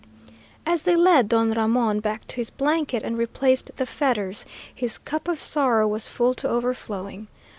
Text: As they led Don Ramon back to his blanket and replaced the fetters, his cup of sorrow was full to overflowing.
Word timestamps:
As 0.65 0.81
they 0.81 0.95
led 0.95 1.29
Don 1.29 1.53
Ramon 1.53 1.99
back 1.99 2.25
to 2.29 2.37
his 2.37 2.49
blanket 2.49 3.03
and 3.03 3.19
replaced 3.19 3.69
the 3.77 3.85
fetters, 3.85 4.47
his 4.73 4.97
cup 4.97 5.27
of 5.27 5.39
sorrow 5.39 5.87
was 5.87 6.07
full 6.07 6.33
to 6.33 6.49
overflowing. 6.49 7.27